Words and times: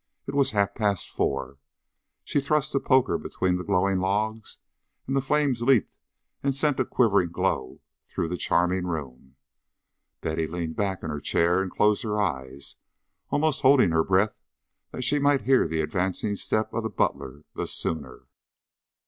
It 0.25 0.33
was 0.33 0.49
half 0.49 0.73
past 0.73 1.11
four. 1.11 1.59
She 2.23 2.41
thrust 2.41 2.73
the 2.73 2.79
poker 2.79 3.19
between 3.19 3.57
the 3.57 3.63
glowing 3.63 3.99
logs, 3.99 4.57
and 5.05 5.15
the 5.15 5.21
flames 5.21 5.61
leaped 5.61 5.99
and 6.41 6.55
sent 6.55 6.79
a 6.79 6.85
quivering 6.85 7.29
glow 7.31 7.81
through 8.07 8.29
the 8.29 8.35
charming 8.35 8.87
room. 8.87 9.35
Betty 10.21 10.47
leaned 10.47 10.75
back 10.75 11.03
in 11.03 11.11
her 11.11 11.21
chair 11.21 11.61
and 11.61 11.69
closed 11.69 12.01
her 12.01 12.19
eyes, 12.19 12.77
almost 13.29 13.61
holding 13.61 13.91
her 13.91 14.03
breath 14.03 14.39
that 14.89 15.03
she 15.03 15.19
might 15.19 15.41
hear 15.41 15.67
the 15.67 15.81
advancing 15.81 16.35
step 16.35 16.73
of 16.73 16.81
the 16.81 16.89
butler 16.89 17.43
the 17.53 17.67
sooner. 17.67 18.23